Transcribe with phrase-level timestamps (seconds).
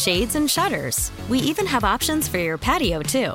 [0.00, 1.12] shades, and shutters.
[1.28, 3.34] We even have options for your patio, too.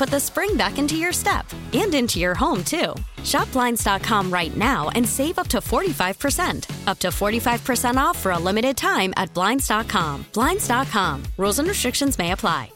[0.01, 2.95] put the spring back into your step and into your home, too.
[3.23, 6.87] Shop Blinds.com right now and save up to 45%.
[6.87, 10.25] Up to 45% off for a limited time at Blinds.com.
[10.33, 11.21] Blinds.com.
[11.37, 12.71] Rules and restrictions may apply.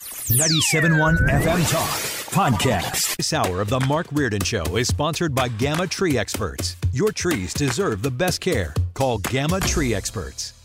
[0.00, 1.90] 97.1 FM Talk
[2.30, 3.16] Podcast.
[3.16, 6.76] This hour of The Mark Reardon Show is sponsored by Gamma Tree Experts.
[6.92, 8.72] Your trees deserve the best care.
[8.94, 10.55] Call Gamma Tree Experts.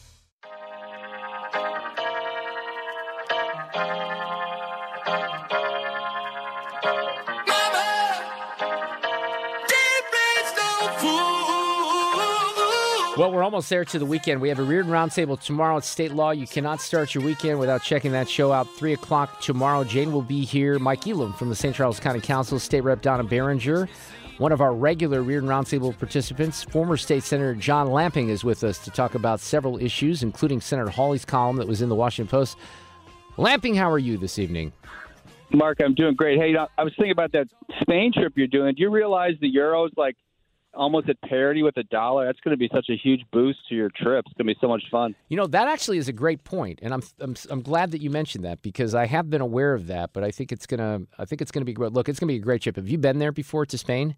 [13.18, 14.40] Well, we're almost there to the weekend.
[14.40, 15.76] We have a Reardon Roundtable tomorrow.
[15.76, 16.32] It's state law.
[16.32, 18.70] You cannot start your weekend without checking that show out.
[18.78, 19.84] 3 o'clock tomorrow.
[19.84, 20.80] Jane will be here.
[20.80, 21.76] Mike Elam from the St.
[21.76, 23.90] Charles County Council, State Rep Donna Behringer,
[24.38, 26.64] one of our regular Reardon Roundtable participants.
[26.64, 30.90] Former State Senator John Lamping is with us to talk about several issues, including Senator
[30.90, 32.58] Hawley's column that was in the Washington Post.
[33.36, 34.72] Lamping, how are you this evening?
[35.54, 36.40] Mark, I'm doing great.
[36.40, 37.48] Hey, I was thinking about that
[37.82, 38.74] Spain trip you're doing.
[38.74, 40.16] Do you realize the euro's like
[40.74, 42.26] almost at parity with a dollar?
[42.26, 44.26] That's going to be such a huge boost to your trip.
[44.28, 45.16] It's going to be so much fun.
[45.30, 48.10] You know, that actually is a great point, and I'm I'm, I'm glad that you
[48.10, 51.26] mentioned that because I have been aware of that, but I think it's gonna I
[51.26, 51.94] think it's gonna be great.
[51.94, 52.76] Look, it's gonna be a great trip.
[52.76, 54.16] Have you been there before to Spain?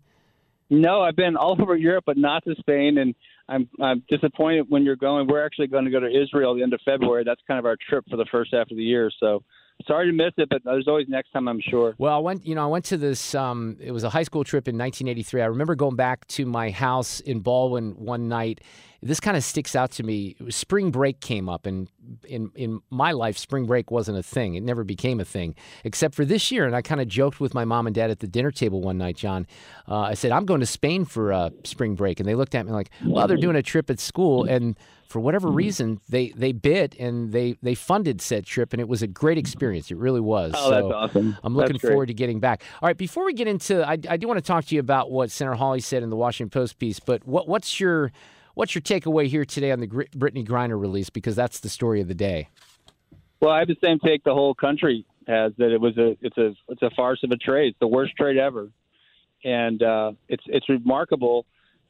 [0.70, 3.16] No, I've been all over Europe, but not to Spain, and
[3.48, 5.28] I'm I'm disappointed when you're going.
[5.28, 7.24] We're actually going to go to Israel at the end of February.
[7.24, 9.12] That's kind of our trip for the first half of the year.
[9.20, 9.44] So
[9.88, 11.96] sorry to miss it, but there's always next time, I'm sure.
[11.98, 13.36] Well, I went, you know, I went to this.
[13.36, 15.42] Um, it was a high school trip in 1983.
[15.42, 18.62] I remember going back to my house in Baldwin one night.
[19.04, 20.36] This kind of sticks out to me.
[20.50, 21.90] Spring break came up, and
[22.28, 24.56] in in my life, spring break wasn't a thing.
[24.56, 26.66] It never became a thing, except for this year.
[26.66, 28.98] And I kind of joked with my mom and dad at the dinner table one
[28.98, 29.46] night, John.
[29.88, 32.66] Uh, I said, "I'm going to Spain for uh, spring break," and they looked at
[32.66, 34.78] me like, "Well, they're doing a trip at school," and
[35.08, 39.02] for whatever reason, they they bit and they they funded said trip, and it was
[39.04, 39.92] a great experience.
[39.92, 40.54] It really was.
[40.56, 41.38] Oh, that's awesome.
[41.44, 41.92] I'm looking That's great.
[41.92, 42.64] forward to getting back.
[42.82, 45.12] All right, before we get into, I, I do want to talk to you about
[45.12, 47.00] what Senator Hawley said in the Washington Post piece.
[47.00, 48.12] But what what's your
[48.54, 51.10] what's your takeaway here today on the Gr- Brittney Griner release?
[51.10, 52.50] Because that's the story of the day.
[53.40, 56.38] Well, I have the same take the whole country has that it was a it's
[56.38, 57.70] a it's a farce of a trade.
[57.70, 58.70] It's the worst trade ever,
[59.44, 61.46] and uh, it's it's remarkable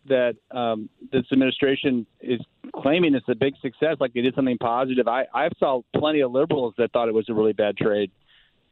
[0.07, 2.41] that um, this administration is
[2.75, 5.07] claiming it's a big success, like they did something positive.
[5.07, 8.11] I I saw plenty of liberals that thought it was a really bad trade.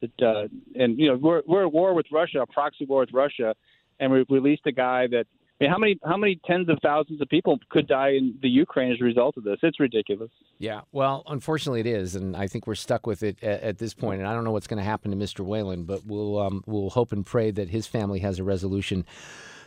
[0.03, 3.55] Uh, and you know we're we're at war with Russia, a proxy war with Russia,
[3.99, 5.27] and we've released a guy that.
[5.61, 8.91] Mean, how many how many tens of thousands of people could die in the Ukraine
[8.91, 9.59] as a result of this?
[9.61, 10.31] It's ridiculous.
[10.57, 13.93] Yeah, well, unfortunately, it is, and I think we're stuck with it at, at this
[13.93, 14.21] point.
[14.21, 15.45] And I don't know what's going to happen to Mr.
[15.45, 19.05] Whelan, but we'll um, we'll hope and pray that his family has a resolution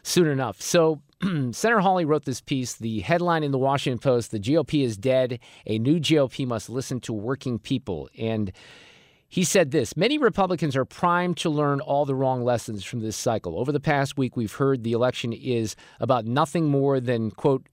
[0.02, 0.60] soon enough.
[0.60, 2.74] So, Senator Hawley wrote this piece.
[2.74, 5.38] The headline in the Washington Post: "The GOP is dead.
[5.64, 8.50] A new GOP must listen to working people." And
[9.34, 13.16] he said this Many Republicans are primed to learn all the wrong lessons from this
[13.16, 13.58] cycle.
[13.58, 17.66] Over the past week, we've heard the election is about nothing more than, quote,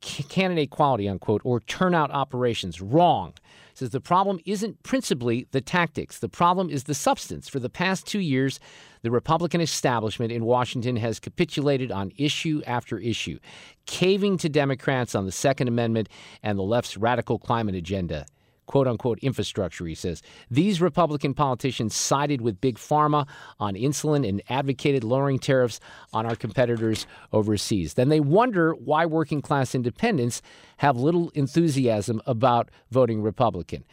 [0.00, 2.80] candidate quality, unquote, or turnout operations.
[2.80, 3.34] Wrong.
[3.74, 6.20] Says the problem isn't principally the tactics.
[6.20, 7.50] The problem is the substance.
[7.50, 8.58] For the past two years,
[9.02, 13.38] the Republican establishment in Washington has capitulated on issue after issue,
[13.84, 16.08] caving to Democrats on the Second Amendment
[16.42, 18.24] and the left's radical climate agenda
[18.66, 20.22] quote unquote infrastructure, he says.
[20.50, 23.26] These Republican politicians sided with Big Pharma
[23.58, 25.80] on insulin and advocated lowering tariffs
[26.12, 27.94] on our competitors overseas.
[27.94, 30.42] Then they wonder why working class independents
[30.78, 33.84] have little enthusiasm about voting Republican.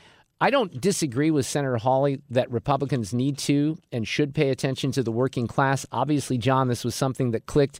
[0.44, 5.03] I don't disagree with Senator Hawley that Republicans need to and should pay attention to
[5.03, 5.85] the working class.
[5.91, 7.79] Obviously, John, this was something that clicked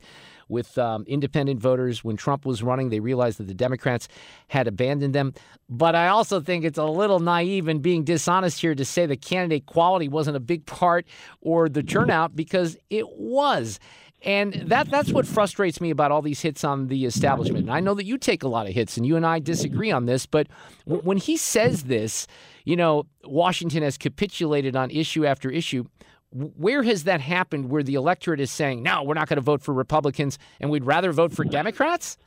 [0.52, 2.90] with um, independent voters when Trump was running.
[2.90, 4.08] They realized that the Democrats
[4.50, 5.34] had abandoned them.
[5.70, 9.22] But I also think it's a little naive and being dishonest here to say that
[9.22, 11.08] candidate quality wasn't a big part
[11.40, 13.80] or the turnout because it was.
[14.24, 17.64] And that that's what frustrates me about all these hits on the establishment.
[17.64, 19.90] And I know that you take a lot of hits and you and I disagree
[19.90, 20.48] on this, but
[20.86, 22.28] w- when he says this,
[22.64, 25.86] you know, Washington has capitulated on issue after issue.
[26.34, 29.62] Where has that happened where the electorate is saying, no, we're not going to vote
[29.62, 32.18] for Republicans and we'd rather vote for Democrats?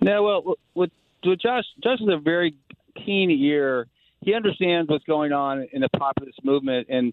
[0.00, 0.90] No, well, with,
[1.24, 2.54] with Josh, Josh is a very
[3.04, 3.86] keen ear.
[4.20, 7.12] He understands what's going on in the populist movement, and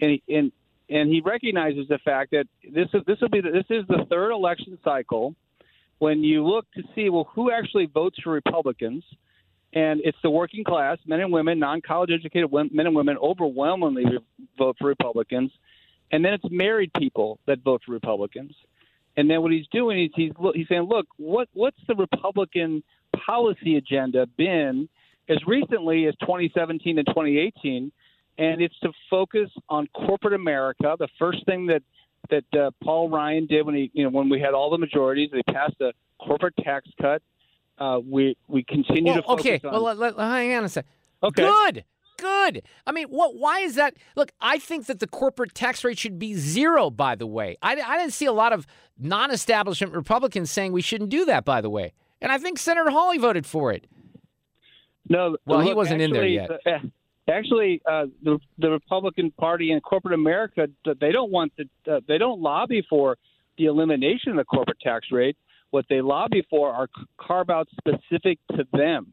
[0.00, 0.52] and and
[0.88, 4.04] and he recognizes the fact that this is this will be the, this is the
[4.10, 5.34] third election cycle
[5.98, 9.04] when you look to see well who actually votes for Republicans,
[9.72, 14.04] and it's the working class, men and women, non-college educated men and women overwhelmingly
[14.58, 15.50] vote for Republicans,
[16.10, 18.54] and then it's married people that vote for Republicans,
[19.16, 22.82] and then what he's doing is he's he's saying, look, what what's the Republican
[23.26, 24.88] policy agenda been
[25.28, 27.92] as recently as 2017 and 2018?
[28.40, 30.96] and it's to focus on corporate America.
[30.98, 31.82] The first thing that
[32.30, 35.30] that uh, Paul Ryan did when he, you know, when we had all the majorities,
[35.32, 37.22] they passed a corporate tax cut.
[37.80, 39.60] Uh, we we continue well, to focus okay.
[39.66, 39.72] on.
[39.72, 40.90] Well, let, let, hang on a second.
[41.22, 41.42] Okay.
[41.42, 41.84] Good.
[42.18, 42.62] Good.
[42.86, 43.36] I mean, what?
[43.36, 43.94] Why is that?
[44.14, 46.90] Look, I think that the corporate tax rate should be zero.
[46.90, 48.66] By the way, I, I didn't see a lot of
[48.98, 51.46] non-establishment Republicans saying we shouldn't do that.
[51.46, 53.86] By the way, and I think Senator Hawley voted for it.
[55.08, 56.84] No, well, look, he wasn't actually, in there yet.
[56.84, 60.68] Uh, actually, uh, the the Republican Party and corporate America
[61.00, 63.16] they don't want the uh, they don't lobby for
[63.56, 65.38] the elimination of the corporate tax rate.
[65.70, 66.88] What they lobby for are
[67.20, 69.12] carve outs specific to them.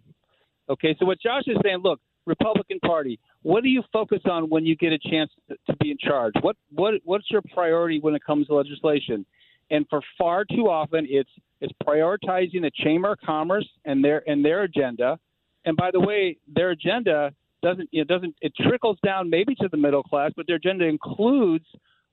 [0.69, 4.65] Okay, so what Josh is saying, look, Republican Party, what do you focus on when
[4.65, 6.33] you get a chance to, be in charge?
[6.42, 9.25] What what what's your priority when it comes to legislation?
[9.71, 11.30] And for far too often, it's
[11.62, 15.18] it's prioritizing the Chamber of Commerce and their and their agenda.
[15.65, 17.31] And by the way, their agenda
[17.63, 21.65] doesn't it doesn't it trickles down maybe to the middle class, but their agenda includes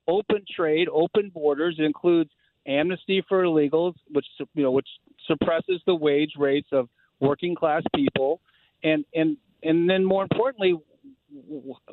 [0.07, 1.77] open trade, open borders.
[1.79, 2.31] It includes
[2.67, 4.89] amnesty for illegals, which you know which
[5.27, 6.89] suppresses the wage rates of
[7.21, 8.41] working class people,
[8.83, 10.75] and and and then more importantly,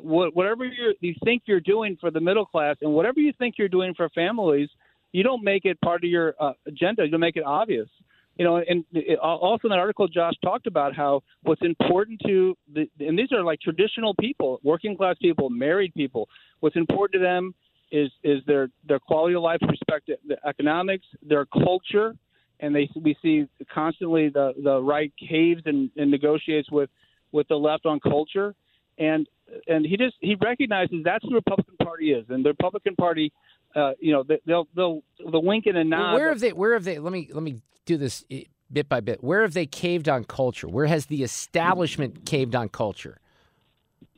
[0.00, 3.94] whatever you think you're doing for the middle class, and whatever you think you're doing
[3.94, 4.68] for families,
[5.12, 7.04] you don't make it part of your uh, agenda.
[7.04, 7.88] You don't make it obvious
[8.36, 12.56] you know, and it, also in that article, Josh talked about how what's important to
[12.72, 16.28] the, and these are like traditional people, working class people, married people.
[16.60, 17.54] What's important to them
[17.92, 22.16] is is their their quality of life, respect the economics, their culture,
[22.58, 26.90] and they we see constantly the the right caves and, and negotiates with
[27.30, 28.54] with the left on culture,
[28.98, 29.28] and
[29.68, 33.32] and he just he recognizes that's the Republican Party is, and the Republican Party
[33.74, 36.14] uh, you know, they'll they'll the wink and a nod.
[36.14, 36.52] Where have they?
[36.52, 36.98] Where have they?
[36.98, 38.24] Let me let me do this
[38.72, 39.22] bit by bit.
[39.22, 40.68] Where have they caved on culture?
[40.68, 43.18] Where has the establishment caved on culture?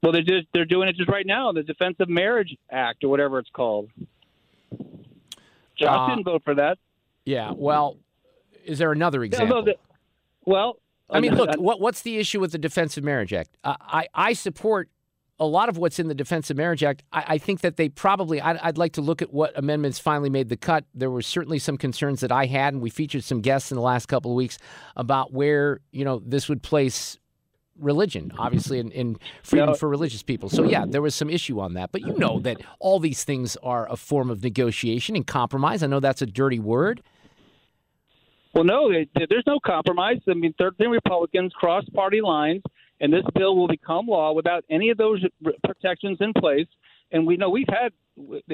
[0.04, 1.50] Well, they're just they're doing it just right now.
[1.50, 3.88] The Defense of Marriage Act or whatever it's called.
[5.78, 6.76] Josh uh, didn't vote for that.
[7.24, 7.52] Yeah.
[7.56, 7.96] Well,
[8.66, 9.62] is there another example?
[9.62, 9.76] the,
[10.44, 10.78] well,
[11.08, 13.56] I mean, look, what, what's the issue with the Defense of Marriage Act?
[13.64, 14.90] Uh, I I support
[15.40, 17.88] a lot of what's in the Defense of Marriage Act, I, I think that they
[17.88, 20.84] probably, I'd, I'd, like to look at what amendments finally made the cut.
[20.94, 23.82] There were certainly some concerns that I had, and we featured some guests in the
[23.82, 24.58] last couple of weeks
[24.94, 27.19] about where, you know, this would place
[27.78, 28.40] religion, mm-hmm.
[28.40, 29.74] obviously, in, in freedom no.
[29.74, 30.48] for religious people.
[30.48, 31.93] So, yeah, there was some issue on that.
[31.93, 35.82] But you know that all these things are a form of negotiation and compromise.
[35.82, 37.02] I know that's a dirty word.
[38.54, 40.19] Well, no, there's no compromise.
[40.28, 42.62] I mean, 13 Republicans crossed party lines
[43.00, 45.22] and this bill will become law without any of those
[45.64, 46.66] protections in place.
[47.12, 47.93] And we know we've had,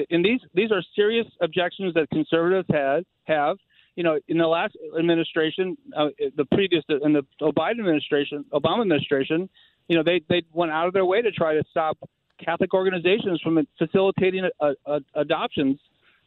[0.09, 3.57] and these these are serious objections that conservatives had have.
[3.95, 9.49] You know, in the last administration, uh, the previous, in the Biden administration, Obama administration,
[9.87, 11.97] you know, they they went out of their way to try to stop
[12.43, 15.79] Catholic organizations from facilitating a, a, a adoptions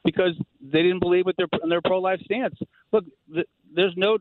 [0.05, 2.55] because they didn't believe with their in their pro life stance.
[2.93, 3.45] Look, the,
[3.75, 4.19] there's no.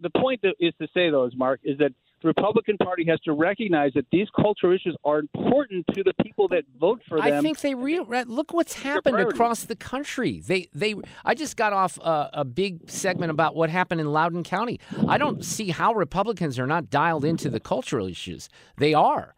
[0.00, 3.32] The point is to say though, is Mark, is that the Republican Party has to
[3.32, 7.32] recognize that these cultural issues are important to the people that vote for them.
[7.32, 10.40] I think they real look what's happened across the country.
[10.40, 14.44] They they I just got off a, a, big segment about what happened in Loudoun
[14.44, 14.78] County.
[15.08, 18.48] I don't see how Republicans are not dialed into the cultural issues.
[18.76, 19.34] They are.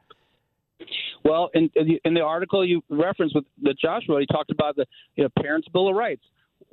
[1.25, 1.71] Well, in,
[2.05, 4.85] in the article you referenced with that Josh wrote, he talked about the
[5.17, 6.23] you know, Parents' Bill of Rights.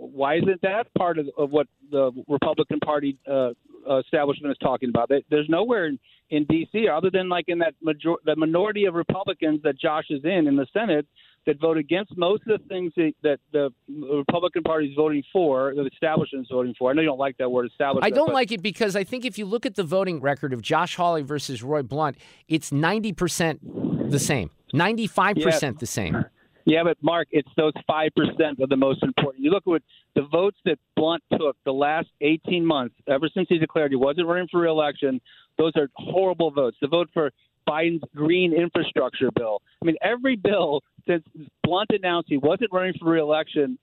[0.02, 3.52] Why isn't that part of, of what the Republican Party uh,
[3.90, 5.12] uh, establishment is talking about.
[5.30, 6.88] There's nowhere in, in D.C.
[6.88, 10.56] other than like in that major, the minority of Republicans that Josh is in in
[10.56, 11.08] the Senate
[11.48, 15.74] that vote against most of the things that, that the Republican Party is voting for,
[15.76, 16.92] the establishment is voting for.
[16.92, 18.06] I know you don't like that word establishment.
[18.06, 20.62] I don't like it because I think if you look at the voting record of
[20.62, 22.18] Josh Hawley versus Roy Blunt,
[22.48, 25.72] it's 90% the same, 95% yeah.
[25.80, 26.26] the same.
[26.66, 28.10] Yeah, but Mark, it's those 5%
[28.62, 29.44] of the most important.
[29.44, 29.82] You look at
[30.16, 34.28] the votes that Blunt took the last 18 months, ever since he declared he wasn't
[34.28, 35.20] running for reelection,
[35.58, 36.78] those are horrible votes.
[36.82, 37.32] The vote for
[37.68, 39.62] Biden's green infrastructure bill.
[39.82, 41.24] I mean, every bill since
[41.64, 43.78] Blunt announced he wasn't running for reelection,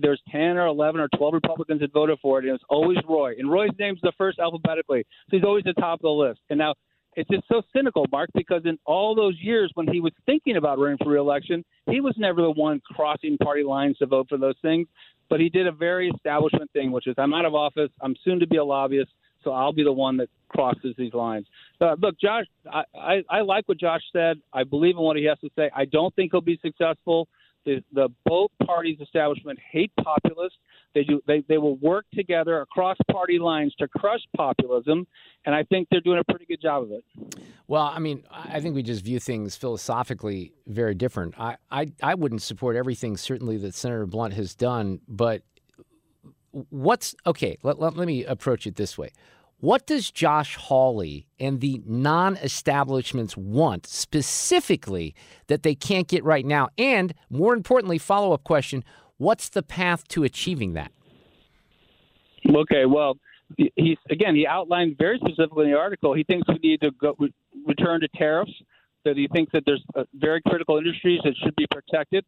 [0.00, 3.34] there's 10 or 11 or 12 Republicans that voted for it, and it's always Roy.
[3.38, 6.40] And Roy's name's the first alphabetically, so he's always the top of the list.
[6.50, 6.74] And now
[7.16, 10.78] it's just so cynical, Mark, because in all those years when he was thinking about
[10.78, 14.54] running for reelection, he was never the one crossing party lines to vote for those
[14.62, 14.86] things.
[15.28, 18.40] But he did a very establishment thing, which is I'm out of office, I'm soon
[18.40, 19.10] to be a lobbyist,
[19.42, 21.46] so I'll be the one that crosses these lines.
[21.80, 24.38] Uh, look, Josh, I, I, I like what Josh said.
[24.52, 25.70] I believe in what he has to say.
[25.74, 27.28] I don't think he'll be successful.
[27.64, 30.58] The, the both parties establishment hate populists.
[30.94, 31.20] They do.
[31.26, 35.06] They, they will work together across party lines to crush populism,
[35.46, 37.04] and I think they're doing a pretty good job of it.
[37.68, 41.38] Well, I mean, I think we just view things philosophically very different.
[41.38, 45.42] I, I, I wouldn't support everything certainly that Senator Blunt has done, but
[46.50, 47.58] what's okay?
[47.62, 49.12] Let, let, let me approach it this way.
[49.60, 55.14] What does Josh Hawley and the non establishments want specifically
[55.48, 56.70] that they can't get right now?
[56.78, 58.82] And more importantly, follow up question
[59.20, 60.90] what's the path to achieving that?
[62.48, 63.18] Okay, well,
[63.76, 66.14] he's again, he outlined very specifically in the article.
[66.14, 67.14] He thinks we need to go,
[67.66, 68.52] return to tariffs,
[69.04, 72.24] that he thinks that there's uh, very critical industries that should be protected,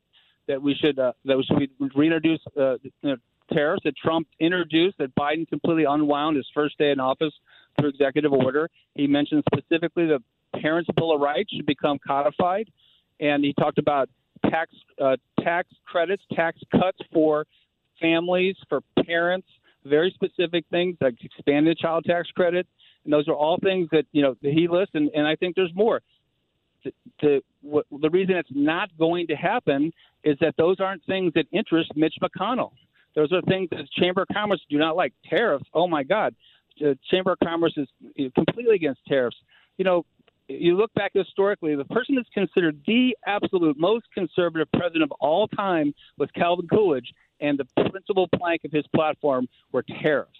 [0.48, 3.16] that we should, uh, that we should reintroduce uh, you know,
[3.52, 7.32] tariffs that Trump introduced that Biden completely unwound his first day in office
[7.78, 8.68] through executive order.
[8.94, 10.22] He mentioned specifically the
[10.60, 12.68] Parents' Bill of Rights should become codified,
[13.18, 14.10] and he talked about
[14.50, 17.46] tax uh, tax credits, tax cuts for
[18.00, 19.48] families, for parents,
[19.84, 22.66] very specific things like expanded child tax credit.
[23.04, 25.56] And those are all things that you know that he lists, and, and I think
[25.56, 26.00] there's more.
[26.84, 26.92] The,
[27.62, 29.92] the, the reason it's not going to happen
[30.24, 32.72] is that those aren't things that interest Mitch McConnell.
[33.14, 35.12] Those are things that Chamber of Commerce do not like.
[35.28, 36.34] Tariffs, oh my God.
[36.80, 39.36] The Chamber of Commerce is completely against tariffs.
[39.78, 40.04] You know,
[40.48, 45.48] you look back historically, the person that's considered the absolute most conservative president of all
[45.48, 50.30] time was Calvin Coolidge, and the principal plank of his platform were tariffs.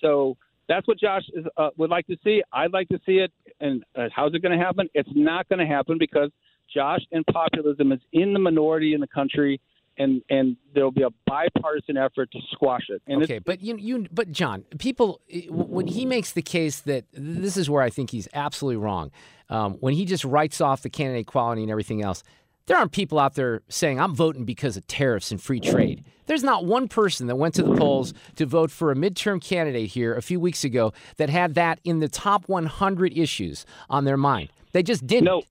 [0.00, 0.36] So
[0.68, 2.42] that's what Josh is, uh, would like to see.
[2.52, 3.32] I'd like to see it.
[3.60, 4.88] And uh, how's it going to happen?
[4.94, 6.30] It's not going to happen because
[6.72, 9.60] Josh and populism is in the minority in the country
[9.98, 13.02] and and there'll be a bipartisan effort to squash it.
[13.06, 17.56] And okay, but you you but John, people when he makes the case that this
[17.56, 19.10] is where I think he's absolutely wrong.
[19.48, 22.22] Um, when he just writes off the candidate equality and everything else,
[22.66, 26.04] there aren't people out there saying I'm voting because of tariffs and free trade.
[26.26, 29.90] There's not one person that went to the polls to vote for a midterm candidate
[29.90, 34.16] here a few weeks ago that had that in the top 100 issues on their
[34.16, 34.48] mind.
[34.72, 35.26] They just didn't.
[35.26, 35.42] No,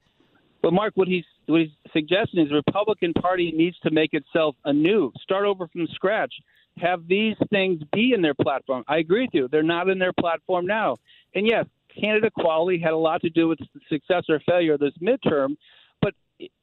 [0.66, 4.56] but Mark, what he's what he's suggesting is the Republican Party needs to make itself
[4.66, 6.34] anew, start over from scratch,
[6.80, 8.84] have these things be in their platform.
[8.88, 10.98] I agree with you; they're not in their platform now.
[11.36, 11.68] And yes,
[12.02, 15.56] candidate quality had a lot to do with the success or failure of this midterm.
[16.02, 16.16] But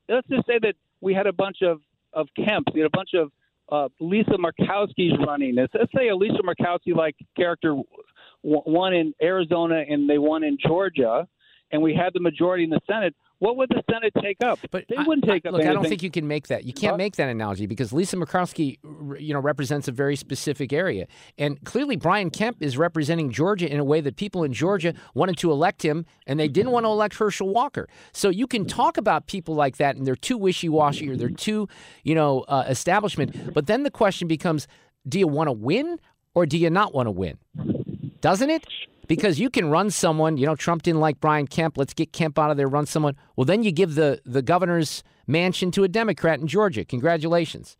[0.08, 1.80] let's just say that we had a bunch of
[2.12, 3.30] of Kemp, we had a bunch of
[3.70, 5.54] uh, Lisa Murkowski's running.
[5.54, 7.76] Let's say a Lisa Murkowski like character
[8.42, 11.28] won in Arizona and they won in Georgia,
[11.70, 14.60] and we had the majority in the Senate what would the Senate take up?
[14.70, 15.52] But they wouldn't take I, up.
[15.54, 15.70] Look, anything.
[15.70, 16.62] I don't think you can make that.
[16.62, 18.78] You can't make that analogy because Lisa Murkowski,
[19.18, 23.80] you know, represents a very specific area, and clearly Brian Kemp is representing Georgia in
[23.80, 26.88] a way that people in Georgia wanted to elect him, and they didn't want to
[26.88, 27.88] elect Herschel Walker.
[28.12, 31.68] So you can talk about people like that, and they're too wishy-washy or they're too,
[32.04, 33.52] you know, uh, establishment.
[33.52, 34.68] But then the question becomes:
[35.08, 35.98] Do you want to win
[36.34, 37.38] or do you not want to win?
[38.20, 38.64] Doesn't it?
[39.16, 40.38] Because you can run someone.
[40.38, 41.76] You know, Trump didn't like Brian Kemp.
[41.76, 42.66] Let's get Kemp out of there.
[42.66, 43.14] Run someone.
[43.36, 46.84] Well, then you give the the governor's mansion to a Democrat in Georgia.
[46.84, 47.76] Congratulations.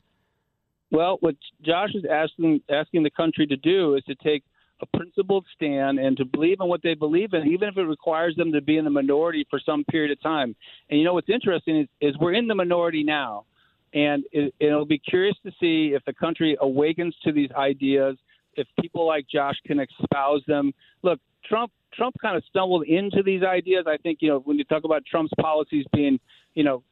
[0.90, 4.44] Well, what Josh is asking asking the country to do is to take
[4.82, 8.36] a principled stand and to believe in what they believe in, even if it requires
[8.36, 10.54] them to be in the minority for some period of time.
[10.90, 13.46] And you know what's interesting is, is we're in the minority now,
[13.94, 18.18] and it, it'll be curious to see if the country awakens to these ideas
[18.56, 20.73] if people like Josh can espouse them.
[21.02, 23.85] Look, Trump Trump kind of stumbled into these ideas.
[23.87, 26.18] I think you know when you talk about Trump's policies being,
[26.54, 26.82] you know,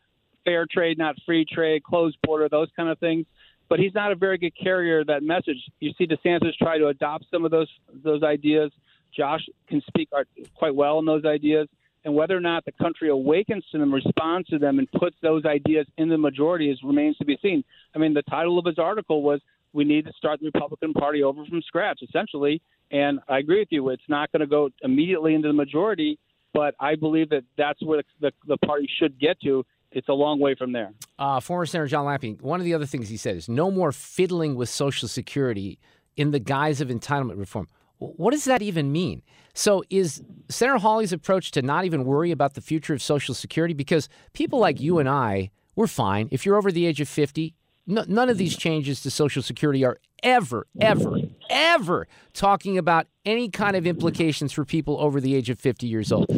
[0.44, 3.26] fair trade, not free trade, closed border, those kind of things.
[3.68, 5.58] But he's not a very good carrier of that message.
[5.78, 7.68] You see DeSantis try to adopt some of those
[8.04, 8.72] those ideas.
[9.16, 10.08] Josh can speak
[10.54, 11.68] quite well on those ideas,
[12.04, 15.44] and whether or not the country awakens to them, responds to them, and puts those
[15.44, 17.64] ideas in the majority is remains to be seen.
[17.94, 19.40] I mean, the title of his article was
[19.72, 22.62] "We need to start the Republican Party over from scratch," essentially.
[22.90, 26.18] And I agree with you; it's not going to go immediately into the majority,
[26.52, 29.64] but I believe that that's where the, the, the party should get to.
[29.92, 30.92] It's a long way from there.
[31.18, 33.90] Uh, former Senator John Lamping, one of the other things he said is no more
[33.90, 35.80] fiddling with Social Security
[36.16, 37.66] in the guise of entitlement reform.
[37.98, 39.22] What does that even mean?
[39.52, 43.74] So, is Senator Hawley's approach to not even worry about the future of Social Security?
[43.74, 46.28] Because people like you and I, we're fine.
[46.30, 47.54] If you're over the age of 50,
[47.90, 51.18] no, none of these changes to Social Security are ever, ever,
[51.48, 56.12] ever talking about any kind of implications for people over the age of 50 years
[56.12, 56.30] old.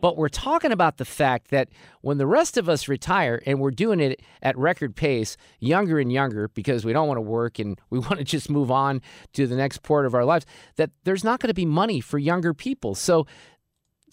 [0.00, 1.68] But we're talking about the fact that
[2.02, 6.12] when the rest of us retire and we're doing it at record pace, younger and
[6.12, 9.00] younger, because we don't want to work and we want to just move on
[9.32, 10.46] to the next port of our lives,
[10.76, 12.94] that there's not going to be money for younger people.
[12.94, 13.26] So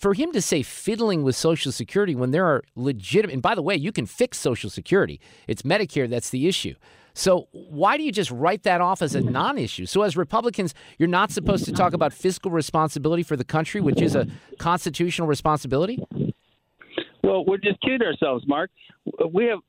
[0.04, 3.62] for him to say fiddling with Social Security when there are legitimate, and by the
[3.62, 5.18] way, you can fix Social Security,
[5.48, 6.76] it's Medicare that's the issue.
[7.14, 9.32] So why do you just write that off as a mm-hmm.
[9.32, 9.86] non issue?
[9.86, 14.02] So, as Republicans, you're not supposed to talk about fiscal responsibility for the country, which
[14.02, 16.04] is a constitutional responsibility?
[17.24, 18.72] Well, we're just kidding ourselves, Mark.
[19.32, 19.60] We have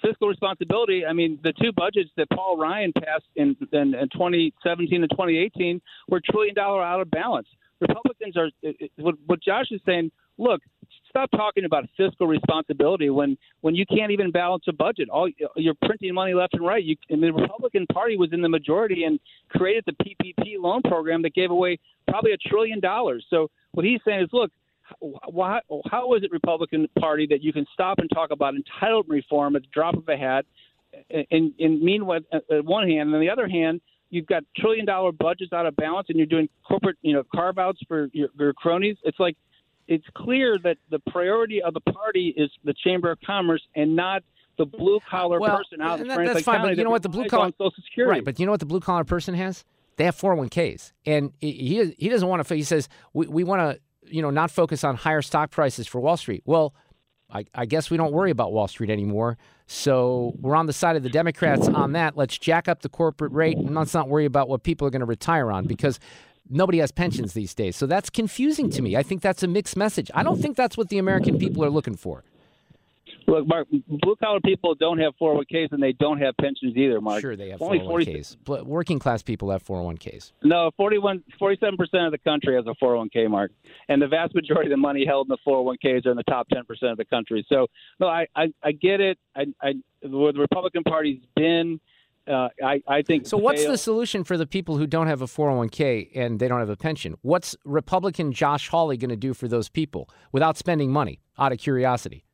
[0.00, 1.04] fiscal responsibility.
[1.04, 5.82] I mean, the two budgets that Paul Ryan passed in, in, in 2017 and 2018
[6.08, 7.48] were trillion dollar out of balance.
[7.88, 8.48] Republicans are
[8.96, 10.10] what, what Josh is saying.
[10.36, 10.60] Look,
[11.08, 15.08] stop talking about fiscal responsibility when when you can't even balance a budget.
[15.08, 16.82] All you're printing money left and right.
[16.82, 21.22] You, and the Republican Party was in the majority and created the PPP loan program
[21.22, 23.24] that gave away probably a trillion dollars.
[23.30, 24.50] So what he's saying is, look,
[25.00, 25.60] why,
[25.90, 29.62] how is it Republican Party that you can stop and talk about entitlement reform at
[29.62, 30.44] the drop of a hat,
[31.10, 33.80] and, and meanwhile, at uh, uh, one hand, and on the other hand,
[34.14, 37.58] you've got trillion dollar budgets out of balance, and you're doing corporate, you know, carve
[37.58, 38.96] outs for your, your cronies.
[39.04, 39.36] It's like
[39.88, 44.22] it's clear that the priority of the party is the Chamber of Commerce and not
[44.56, 47.02] the blue collar well, person out in that, That's fine, County but you know what
[47.02, 48.18] the blue collar Social Security.
[48.18, 48.24] right?
[48.24, 49.64] But you know what the blue collar person has?
[49.96, 52.54] They have 401ks, and he he doesn't want to.
[52.54, 56.00] He says we we want to you know not focus on higher stock prices for
[56.00, 56.42] Wall Street.
[56.44, 56.74] Well,
[57.30, 59.38] I, I guess we don't worry about Wall Street anymore.
[59.66, 62.16] So we're on the side of the Democrats on that.
[62.16, 65.00] Let's jack up the corporate rate and let's not worry about what people are going
[65.00, 65.98] to retire on because
[66.50, 67.76] nobody has pensions these days.
[67.76, 68.96] So that's confusing to me.
[68.96, 70.10] I think that's a mixed message.
[70.14, 72.24] I don't think that's what the American people are looking for.
[73.26, 77.20] Look, Mark, blue collar people don't have 401ks and they don't have pensions either, Mark.
[77.20, 78.36] Sure, they have Only 401ks.
[78.44, 80.32] 40, Working class people have 401ks.
[80.42, 81.72] No, 41, 47%
[82.06, 83.52] of the country has a 401k, Mark.
[83.88, 86.48] And the vast majority of the money held in the 401ks are in the top
[86.50, 87.44] 10% of the country.
[87.48, 87.66] So,
[88.00, 89.18] no, I, I, I get it.
[89.34, 91.80] I, I, where the Republican Party's been,
[92.28, 93.26] uh, I, I think.
[93.26, 96.60] So, what's the solution for the people who don't have a 401k and they don't
[96.60, 97.16] have a pension?
[97.22, 101.20] What's Republican Josh Hawley going to do for those people without spending money?
[101.38, 102.24] Out of curiosity.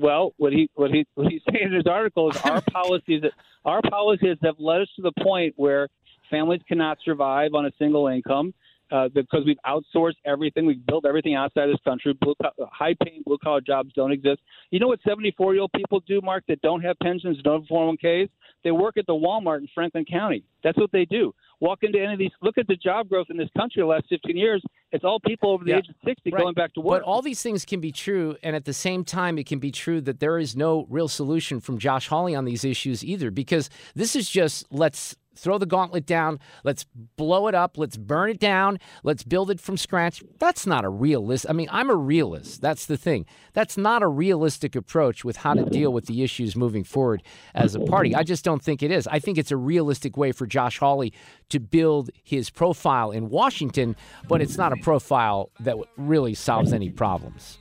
[0.00, 3.32] Well, what he what he what he's saying in his article is our policies that
[3.64, 5.88] our policies have led us to the point where
[6.30, 8.54] families cannot survive on a single income
[8.90, 10.66] uh, because we've outsourced everything.
[10.66, 12.12] We've built everything outside of this country.
[12.20, 12.34] Blue,
[12.70, 14.40] high paying blue collar jobs don't exist.
[14.70, 17.68] You know what 74 year old people do, Mark, that don't have pensions, don't have
[17.68, 18.28] 401ks?
[18.62, 20.44] They work at the Walmart in Franklin County.
[20.62, 21.34] That's what they do.
[21.60, 24.06] Walk into any of these, look at the job growth in this country the last
[24.08, 24.62] 15 years.
[24.92, 25.78] It's all people over the Yeah.
[25.78, 26.40] age of 60 Right.
[26.42, 27.02] going back to work.
[27.02, 29.70] But all these things can be true, and at the same time, it can be
[29.70, 33.68] true that there is no real solution from Josh Hawley on these issues either, because
[33.94, 36.84] this is just let's throw the gauntlet down, let's
[37.16, 40.22] blow it up, let's burn it down, let's build it from scratch.
[40.38, 41.46] That's not a realist.
[41.48, 42.60] I mean, I'm a realist.
[42.60, 43.26] That's the thing.
[43.52, 47.22] That's not a realistic approach with how to deal with the issues moving forward
[47.54, 48.14] as a party.
[48.14, 49.06] I just don't think it is.
[49.06, 51.12] I think it's a realistic way for Josh Hawley
[51.48, 53.96] to build his profile in Washington,
[54.28, 57.58] but it's not a profile that really solves any problems.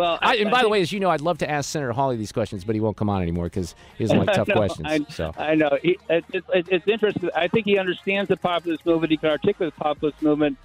[0.00, 1.92] Well, I, and by the think- way, as you know, I'd love to ask Senator
[1.92, 4.52] Hawley these questions, but he won't come on anymore because he doesn't like tough I
[4.52, 4.86] know, questions.
[4.88, 5.78] I, so I know.
[5.82, 7.30] He, it, it, it's interesting.
[7.36, 9.10] I think he understands the populist movement.
[9.10, 10.56] He can articulate the populist movement,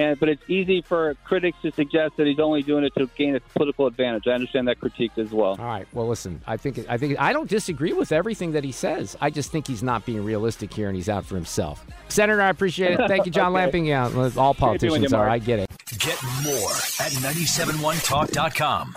[0.00, 3.36] and but it's easy for critics to suggest that he's only doing it to gain
[3.36, 4.26] a political advantage.
[4.26, 5.50] I understand that critique as well.
[5.50, 5.86] All right.
[5.92, 6.40] Well, listen.
[6.46, 9.16] I think I think I don't disagree with everything that he says.
[9.20, 11.84] I just think he's not being realistic here, and he's out for himself.
[12.08, 13.08] Senator, I appreciate it.
[13.08, 13.62] Thank you, John Okay.
[13.62, 13.84] Lamping.
[13.84, 14.10] Yeah, all
[14.54, 15.28] Great doing you, politicians are.
[15.28, 15.70] I get it.
[15.98, 18.96] Get more at 971talk.com.